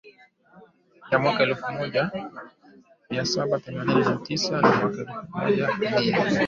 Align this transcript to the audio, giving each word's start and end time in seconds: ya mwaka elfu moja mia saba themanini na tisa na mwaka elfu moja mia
ya 1.11 1.17
mwaka 1.19 1.43
elfu 1.43 1.71
moja 1.71 2.11
mia 3.09 3.25
saba 3.25 3.59
themanini 3.59 4.01
na 4.01 4.17
tisa 4.17 4.61
na 4.61 4.71
mwaka 4.75 4.97
elfu 5.01 5.37
moja 5.37 5.73
mia 5.77 6.31